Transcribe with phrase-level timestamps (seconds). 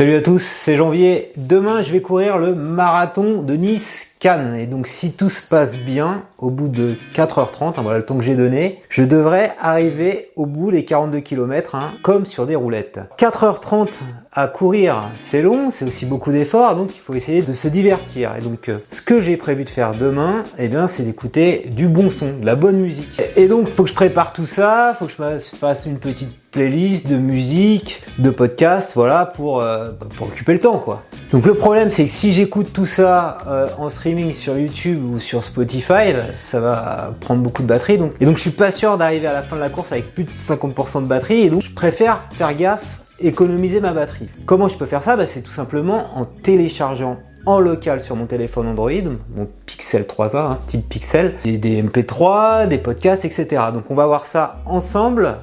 [0.00, 1.30] Salut à tous, c'est Janvier.
[1.36, 4.54] Demain, je vais courir le marathon de Nice-Cannes.
[4.58, 8.16] Et donc, si tout se passe bien, au bout de 4h30, hein, voilà le temps
[8.16, 12.56] que j'ai donné, je devrais arriver au bout des 42 km, hein, comme sur des
[12.56, 12.98] roulettes.
[13.18, 14.00] 4h30
[14.32, 18.32] à courir, c'est long, c'est aussi beaucoup d'efforts, donc il faut essayer de se divertir.
[18.38, 21.88] Et donc, euh, ce que j'ai prévu de faire demain, eh bien, c'est d'écouter du
[21.88, 23.20] bon son, de la bonne musique.
[23.36, 27.08] Et donc, faut que je prépare tout ça, faut que je fasse une petite playlist
[27.08, 31.02] de musique, de podcast, voilà, pour, euh, pour occuper le temps, quoi.
[31.32, 35.20] Donc le problème, c'est que si j'écoute tout ça euh, en streaming sur YouTube ou
[35.20, 37.98] sur Spotify, ça va prendre beaucoup de batterie.
[37.98, 40.12] Donc, et donc je suis pas sûr d'arriver à la fin de la course avec
[40.12, 41.42] plus de 50% de batterie.
[41.42, 44.28] Et donc je préfère faire gaffe, économiser ma batterie.
[44.44, 45.14] Comment je peux faire ça?
[45.14, 48.90] Bah, C'est tout simplement en téléchargeant en local sur mon téléphone Android,
[49.34, 53.46] mon Pixel 3a, hein, type Pixel, et des MP3, des podcasts, etc.
[53.72, 55.36] Donc on va voir ça ensemble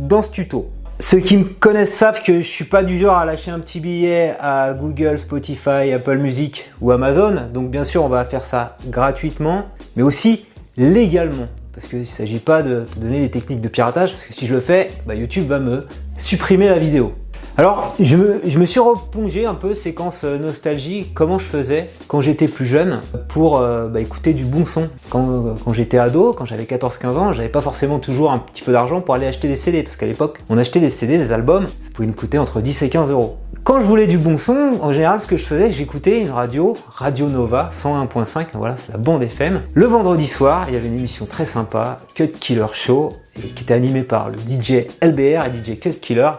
[0.00, 0.70] dans ce tuto.
[0.98, 3.80] Ceux qui me connaissent savent que je suis pas du genre à lâcher un petit
[3.80, 7.48] billet à Google, Spotify, Apple Music ou Amazon.
[7.52, 11.48] Donc bien sûr, on va faire ça gratuitement, mais aussi légalement.
[11.74, 14.46] Parce qu'il ne s'agit pas de te donner des techniques de piratage, parce que si
[14.46, 17.14] je le fais, bah, YouTube va me supprimer la vidéo.
[17.60, 22.48] Alors, je me, suis replongé un peu séquence euh, nostalgie, comment je faisais quand j'étais
[22.48, 24.88] plus jeune pour euh, bah, écouter du bon son.
[25.10, 29.02] Quand, j'étais ado, quand j'avais 14-15 ans, j'avais pas forcément toujours un petit peu d'argent
[29.02, 31.90] pour aller acheter des CD, parce qu'à l'époque, on achetait des CD, des albums, ça
[31.92, 33.36] pouvait nous coûter entre 10 et 15 euros.
[33.62, 36.78] Quand je voulais du bon son, en général, ce que je faisais, j'écoutais une radio,
[36.88, 39.60] Radio Nova 101.5, voilà, c'est la bande FM.
[39.74, 43.74] Le vendredi soir, il y avait une émission très sympa, Cut Killer Show, qui était
[43.74, 46.30] animée par le DJ LBR et DJ Cut Killer.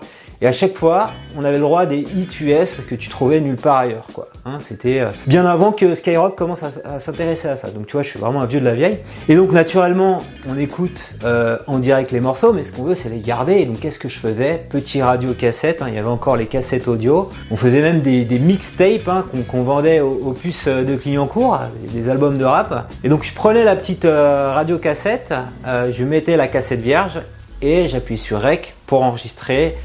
[0.43, 3.57] Et à chaque fois, on avait le droit des hits US que tu trouvais nulle
[3.57, 4.07] part ailleurs.
[4.11, 4.27] Quoi.
[4.45, 7.69] Hein, C'était euh, bien avant que Skyrock commence à, s'intéresser à ça.
[7.69, 8.97] Donc tu vois, je suis vraiment un vieux de la vieille.
[9.29, 13.09] Et donc naturellement, on écoute euh, en direct les morceaux, mais ce qu'on veut, c'est
[13.09, 13.53] les garder.
[13.57, 14.63] Et donc qu'est-ce que je faisais?
[14.67, 17.29] Petit radio cassette, hein, il y avait encore les cassettes audio.
[17.51, 21.59] On faisait même des, mixtapes hein, qu'on vendait aux, puces de Clignancourt,
[21.93, 22.91] des albums de rap.
[23.03, 25.35] Et donc je prenais la petite euh, radio cassette,
[25.65, 27.19] je mettais la cassette vierge
[27.61, 29.77] et j'appuie sur REC pour enregistrer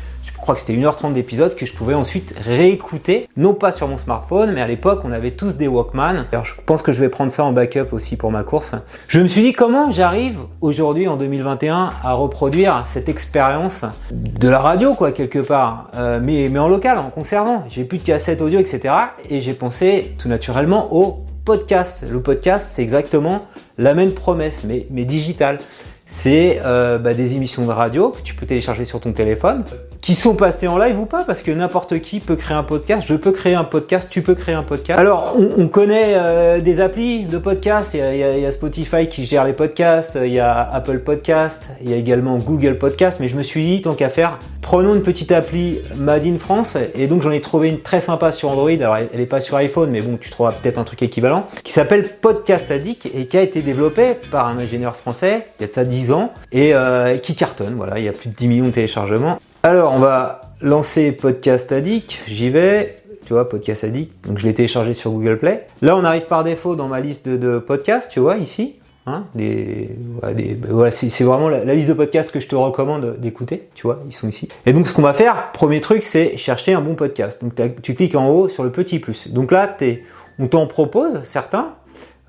[0.47, 4.53] crois que c'était 1h30 d'épisode que je pouvais ensuite réécouter, non pas sur mon smartphone,
[4.53, 6.27] mais à l'époque on avait tous des Walkman.
[6.31, 8.77] Alors je pense que je vais prendre ça en backup aussi pour ma course.
[9.09, 14.61] Je me suis dit comment j'arrive aujourd'hui en 2021 à reproduire cette expérience de la
[14.61, 17.65] radio quoi quelque part, euh, mais, mais en local, en conservant.
[17.69, 18.95] J'ai plus de cassette audio, etc.
[19.29, 22.05] Et j'ai pensé tout naturellement au podcast.
[22.09, 23.43] Le podcast, c'est exactement
[23.79, 25.59] la même promesse, mais, mais digital
[26.07, 29.65] c'est euh, bah, des émissions de radio que tu peux télécharger sur ton téléphone,
[30.07, 33.05] qui sont passées en live ou pas, parce que n'importe qui peut créer un podcast.
[33.09, 35.01] Je peux créer un podcast, tu peux créer un podcast.
[35.01, 37.93] Alors, on, connaît euh, des applis de podcast.
[37.93, 41.93] Il y, a, Spotify qui gère les podcasts, il y a Apple Podcast, il y
[41.93, 43.19] a également Google Podcast.
[43.19, 46.77] Mais je me suis dit, tant qu'à faire, prenons une petite appli Made in France.
[46.95, 48.71] Et donc, j'en ai trouvé une très sympa sur Android.
[48.71, 51.73] Alors, elle n'est pas sur iPhone, mais bon, tu trouveras peut-être un truc équivalent, qui
[51.73, 55.49] s'appelle Podcast Addict et qui a été développé par un ingénieur français.
[55.59, 57.75] Il y a de ça 10 ans et euh, qui cartonne.
[57.75, 59.41] Voilà, il y a plus de 10 millions de téléchargements.
[59.67, 62.21] Alors, on va lancer Podcast Addict.
[62.29, 62.99] J'y vais.
[63.25, 64.25] Tu vois, Podcast Addict.
[64.25, 65.67] Donc, je l'ai téléchargé sur Google Play.
[65.83, 68.77] Là, on arrive par défaut dans ma liste de, podcasts, tu vois, ici.
[69.07, 69.91] Hein, des,
[70.23, 74.13] bah, c'est vraiment la, liste de podcasts que je te recommande d'écouter, tu vois, ils
[74.13, 74.49] sont ici.
[74.67, 77.43] Et donc ce qu'on va faire, premier truc, c'est chercher un bon podcast.
[77.43, 79.33] Donc tu cliques en haut sur le petit plus.
[79.33, 80.05] Donc là, es,
[80.39, 81.75] on t'en propose certains.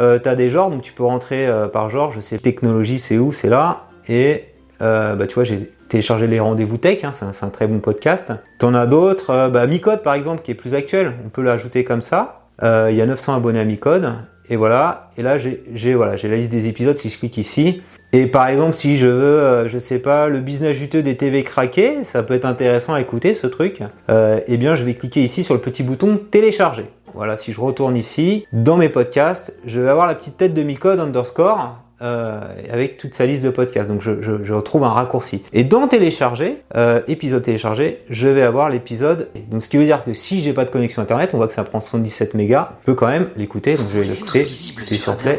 [0.01, 2.99] Euh, tu as des genres, donc tu peux rentrer euh, par genre, je sais, technologie,
[2.99, 3.85] c'est où, c'est là.
[4.07, 4.45] Et
[4.81, 8.31] euh, bah, tu vois, j'ai téléchargé les rendez-vous tech, hein, c'est un, très bon podcast.
[8.59, 11.83] T'en as d'autres, euh, bah, Micode par exemple, qui est plus actuel, on peut l'ajouter
[11.83, 12.41] comme ça.
[12.63, 14.13] Euh, il y a 900 abonnés à Micode.
[14.49, 17.81] Et voilà, et là j'ai voilà, j'ai la liste des épisodes si je clique ici.
[18.13, 22.05] Et par exemple, si je veux, je sais pas, le business juteux des TV craqués,
[22.05, 23.81] ça peut être intéressant à écouter ce truc.
[24.09, 26.85] Euh, eh bien, je vais cliquer ici sur le petit bouton télécharger.
[27.13, 30.63] Voilà, si je retourne ici, dans mes podcasts, je vais avoir la petite tête de
[30.63, 32.41] Micode underscore euh,
[32.71, 33.87] avec toute sa liste de podcasts.
[33.87, 35.43] Donc je, je, je retrouve un raccourci.
[35.53, 39.29] Et dans télécharger, euh, épisode téléchargé, je vais avoir l'épisode.
[39.49, 41.53] Donc ce qui veut dire que si j'ai pas de connexion internet, on voit que
[41.53, 43.75] ça prend 77 mégas, je peux quand même l'écouter.
[43.75, 44.45] Donc je vais l'écouter.
[44.45, 45.37] sur play.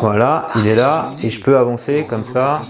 [0.00, 2.62] Voilà, il est là et je peux avancer comme ça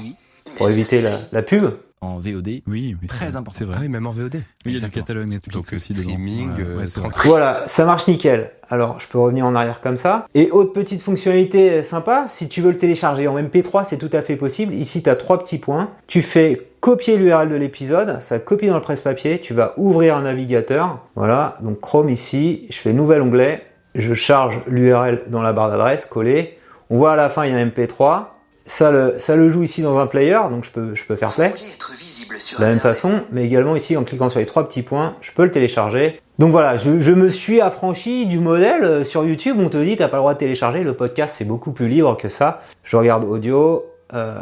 [0.56, 2.48] pour éviter la, la pub en VOD.
[2.66, 3.58] Oui, oui très important.
[3.58, 3.78] C'est vrai.
[3.80, 4.34] Ah même en VOD.
[4.34, 6.84] Oui, il y a du catalogue Netflix aussi streaming, euh,
[7.24, 8.50] voilà, ça marche nickel.
[8.68, 10.26] Alors, je peux revenir en arrière comme ça.
[10.34, 14.22] Et autre petite fonctionnalité sympa, si tu veux le télécharger en MP3, c'est tout à
[14.22, 14.74] fait possible.
[14.74, 15.90] Ici, tu as trois petits points.
[16.06, 20.22] Tu fais copier l'URL de l'épisode, ça copie dans le presse-papier, tu vas ouvrir un
[20.22, 21.00] navigateur.
[21.16, 23.64] Voilà, donc Chrome ici, je fais nouvel onglet,
[23.96, 26.56] je charge l'URL dans la barre d'adresse, coller.
[26.88, 28.26] On voit à la fin, il y a un MP3.
[28.66, 31.32] ça le, ça le joue ici dans un player, donc je peux, je peux faire
[31.34, 31.48] play.
[31.50, 35.32] De la même façon, mais également ici en cliquant sur les trois petits points, je
[35.32, 36.20] peux le télécharger.
[36.38, 39.56] Donc voilà, je, je me suis affranchi du modèle euh, sur YouTube.
[39.58, 40.82] On te dit t'as pas le droit de télécharger.
[40.82, 42.62] Le podcast c'est beaucoup plus libre que ça.
[42.84, 43.84] Je regarde audio,
[44.14, 44.34] euh,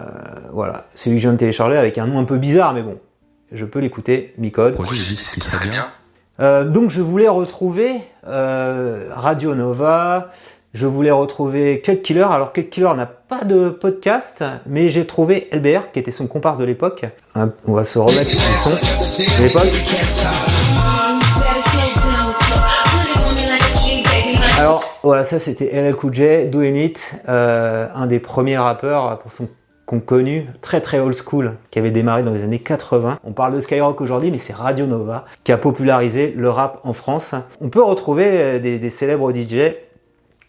[0.53, 2.99] voilà, celui que je viens de télécharger avec un nom un peu bizarre, mais bon,
[3.53, 4.35] je peux l'écouter.
[4.39, 4.75] Micode.
[6.41, 10.31] Euh, donc je voulais retrouver euh, Radio Nova,
[10.75, 12.27] je voulais retrouver Cut Killer.
[12.29, 16.59] Alors Cut Killer n'a pas de podcast, mais j'ai trouvé LBR qui était son comparse
[16.59, 17.05] de l'époque.
[17.67, 21.04] On va se remettre le son de l'époque.
[25.05, 26.25] Voilà, ça c'était LL Cool J,
[26.85, 29.33] It, euh, un des premiers rappeurs pour
[29.87, 33.19] qu'on connu, très très old school, qui avait démarré dans les années 80.
[33.23, 36.95] On parle de Skyrock aujourd'hui, mais c'est Radio Nova qui a popularisé le rap en
[36.95, 37.35] France.
[37.61, 39.75] On peut retrouver des, des célèbres DJ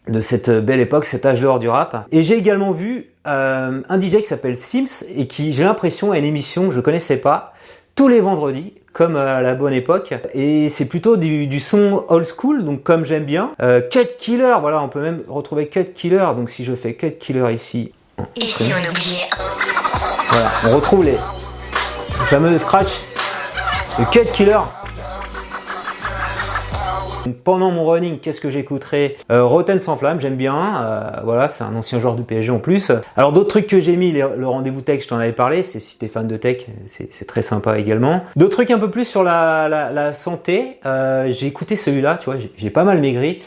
[0.08, 2.08] de cette belle époque, cet âge d'or du rap.
[2.12, 6.18] Et j'ai également vu euh, un DJ qui s'appelle Sims et qui, j'ai l'impression, a
[6.18, 7.54] une émission, je connaissais pas,
[7.96, 10.14] tous les vendredis, comme à la bonne époque.
[10.34, 13.52] Et c'est plutôt du, du, son old school, donc comme j'aime bien.
[13.62, 16.28] Euh, Cut Killer, voilà, on peut même retrouver Cut Killer.
[16.36, 17.94] Donc si je fais Cut Killer ici.
[18.36, 19.30] Et si on oubliait
[20.30, 23.02] Voilà, on retrouve les, les fameux scratch,
[23.98, 24.60] le Cut Killer.
[27.44, 30.84] Pendant mon running, qu'est-ce que j'écouterai euh, Rotten sans flamme, j'aime bien.
[30.84, 32.92] Euh, voilà, c'est un ancien joueur du PSG en plus.
[33.18, 35.64] Alors d'autres trucs que j'ai mis, le rendez-vous tech, je t'en avais parlé.
[35.64, 38.24] C'est si t'es fan de tech, c'est très sympa également.
[38.36, 40.78] D'autres trucs un peu plus sur la, santé.
[40.86, 43.40] Euh, j'ai écouté celui-là, tu vois, j'ai pas mal maigri.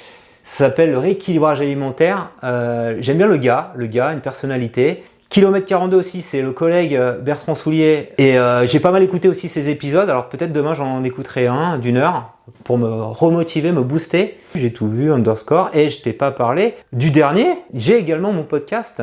[0.43, 2.31] Ça s'appelle le rééquilibrage alimentaire.
[2.43, 5.05] J'aime bien le gars, le gars, une personnalité.
[5.29, 8.13] Kilomètre 42 aussi, c'est le collègue euh, Bertrand Soulier.
[8.17, 10.09] Et euh, j'ai pas mal écouté aussi ces épisodes.
[10.09, 12.33] Alors peut-être demain j'en écouterai un d'une heure
[12.65, 14.39] pour me remotiver, me booster.
[14.55, 15.71] J'ai tout vu, underscore.
[15.75, 17.47] Et je t'ai pas parlé du dernier.
[17.75, 19.03] J'ai également mon podcast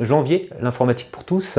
[0.00, 1.58] janvier, l'informatique pour tous.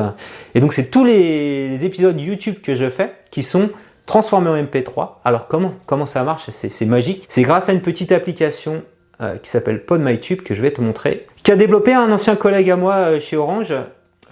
[0.55, 3.69] Et donc c'est tous les épisodes YouTube que je fais qui sont
[4.07, 5.09] transformés en MP3.
[5.25, 6.49] Alors comment comment ça marche?
[6.51, 7.25] C'est magique.
[7.29, 8.81] C'est grâce à une petite application
[9.21, 12.69] euh, qui s'appelle PodMyTube que je vais te montrer, qui a développé un ancien collègue
[12.69, 13.73] à moi chez Orange,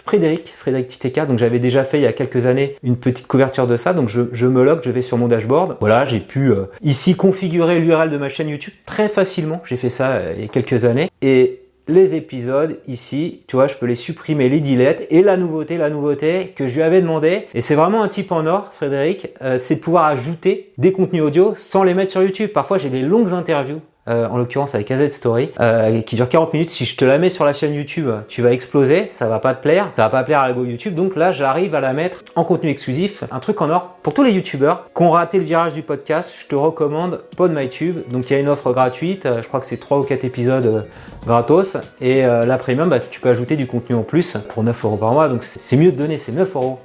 [0.06, 3.66] Frédéric, Frédéric Titeka, donc j'avais déjà fait il y a quelques années une petite couverture
[3.66, 5.78] de ça, donc je, je me log, je vais sur mon dashboard.
[5.80, 9.90] Voilà, j'ai pu euh, ici configurer l'URL de ma chaîne YouTube très facilement, j'ai fait
[9.90, 13.88] ça euh, il y a quelques années, et les épisodes ici, tu vois, je peux
[13.88, 17.62] les supprimer, les delete, et la nouveauté, la nouveauté que je lui avais demandé, et
[17.62, 21.56] c'est vraiment un type en or, Frédéric, euh, c'est de pouvoir ajouter des contenus audio
[21.58, 22.51] sans les mettre sur YouTube.
[22.54, 26.54] Parfois j'ai des longues interviews euh, en l'occurrence avec AZ Story, euh, qui dure 40
[26.54, 26.69] minutes.
[26.69, 29.54] Si je te la mets sur la chaîne YouTube, tu vas exploser, ça va pas
[29.56, 30.96] te plaire, ça va pas plaire à l'algo YouTube.
[30.96, 34.24] Donc là, j'arrive à la mettre en contenu exclusif, un truc en or pour tous
[34.24, 36.36] les YouTubeurs qui ont raté le virage du podcast.
[36.40, 38.07] Je te recommande PodMyTube.
[38.10, 40.24] Donc il y a une offre gratuite, euh, je crois que c'est 3 ou 4
[40.24, 40.81] épisodes euh,
[41.25, 44.86] gratos, et euh, la premium, bah, tu peux ajouter du contenu en plus pour 9
[44.86, 45.28] euros par mois.
[45.30, 46.80] Donc c'est mieux de donner ces 9 euros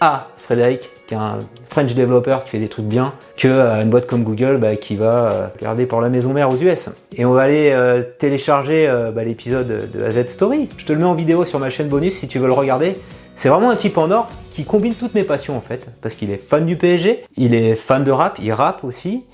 [0.00, 3.90] à Frédéric, qui est un French developer qui fait des trucs bien, que euh, une
[3.90, 6.90] boîte comme Google bah, qui va euh, garder pour la maison mère aux US.
[7.16, 10.68] Et on va aller euh, télécharger bah, l'épisode de AZ Story.
[10.78, 12.96] Je te le mets en vidéo sur ma chaîne bonus si tu veux le regarder.
[13.36, 16.30] C'est vraiment un type en or qui combine toutes mes passions en fait, parce qu'il
[16.30, 19.24] est fan du PSG, il est fan de rap, il rappe aussi,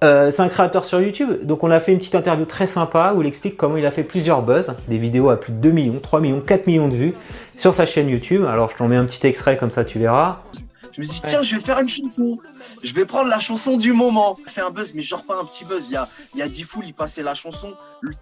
[0.00, 3.22] c'est un créateur sur YouTube, donc on a fait une petite interview très sympa où
[3.22, 5.98] il explique comment il a fait plusieurs buzz, des vidéos à plus de 2 millions,
[6.00, 7.14] 3 millions, 4 millions de vues
[7.56, 8.44] sur sa chaîne YouTube.
[8.48, 10.38] Alors je t'en mets un petit extrait comme ça tu verras.
[10.92, 12.38] Je me dis tiens je vais faire une chanson,
[12.82, 14.36] je vais prendre la chanson du moment.
[14.46, 16.48] Fait un buzz mais genre pas un petit buzz, il y a, il y a
[16.48, 17.74] Diffoul, il passait la chanson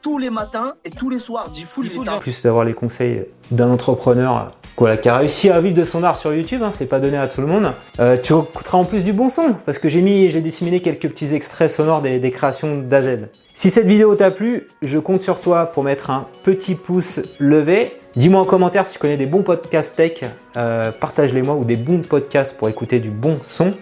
[0.03, 1.49] tous les matins et tous les soirs.
[1.51, 2.19] Diffoul, il était...
[2.21, 6.17] Plus d'avoir les conseils d'un entrepreneur voilà, qui a réussi à vivre de son art
[6.17, 7.73] sur YouTube, hein, c'est pas donné à tout le monde.
[7.99, 11.09] Euh, tu écouteras en plus du bon son, parce que j'ai mis, j'ai disséminé quelques
[11.09, 13.29] petits extraits sonores des, des créations d'AZ.
[13.55, 17.98] Si cette vidéo t'a plu, je compte sur toi pour mettre un petit pouce levé.
[18.17, 20.25] Dis-moi en commentaire si tu connais des bons podcasts tech,
[20.57, 23.75] euh, partage-les moi, ou des bons podcasts pour écouter du bon son.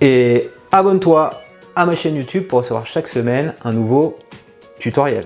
[0.00, 1.30] Et abonne-toi
[1.74, 4.18] à ma chaîne YouTube pour recevoir chaque semaine un nouveau
[4.78, 5.24] tutoriel.